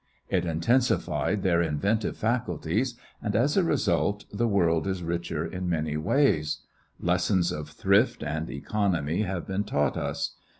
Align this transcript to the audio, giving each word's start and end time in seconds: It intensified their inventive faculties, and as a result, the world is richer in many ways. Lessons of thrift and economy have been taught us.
It 0.29 0.45
intensified 0.45 1.43
their 1.43 1.61
inventive 1.61 2.17
faculties, 2.17 2.95
and 3.21 3.35
as 3.35 3.55
a 3.55 3.63
result, 3.63 4.25
the 4.33 4.47
world 4.47 4.87
is 4.87 5.03
richer 5.03 5.45
in 5.45 5.69
many 5.69 5.95
ways. 5.95 6.61
Lessons 6.99 7.51
of 7.51 7.69
thrift 7.69 8.23
and 8.23 8.49
economy 8.49 9.21
have 9.21 9.45
been 9.45 9.63
taught 9.63 9.97
us. 9.97 10.37